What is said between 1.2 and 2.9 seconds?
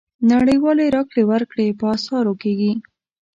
ورکړې په اسعارو کېږي.